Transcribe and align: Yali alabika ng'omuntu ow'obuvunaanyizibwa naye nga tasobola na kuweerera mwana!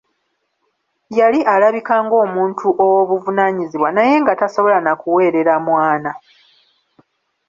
Yali 1.17 1.39
alabika 1.53 1.95
ng'omuntu 2.05 2.67
ow'obuvunaanyizibwa 2.83 3.89
naye 3.93 4.13
nga 4.21 4.33
tasobola 4.39 4.77
na 4.81 4.93
kuweerera 5.01 5.55
mwana! 5.65 6.11